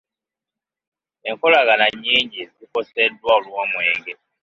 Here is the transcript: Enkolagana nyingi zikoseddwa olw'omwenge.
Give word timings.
Enkolagana 1.29 1.85
nyingi 2.03 2.41
zikoseddwa 2.57 3.29
olw'omwenge. 3.37 4.13